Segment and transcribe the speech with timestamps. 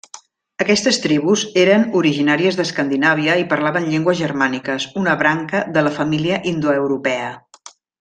[0.63, 7.35] Aquestes tribus eren originàries d'Escandinàvia i parlaven llengües germàniques, una branca de la família indoeuropea.